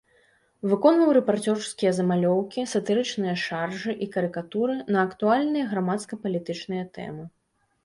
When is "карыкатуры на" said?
4.17-5.03